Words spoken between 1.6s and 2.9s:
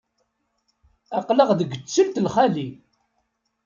ttelt lxali.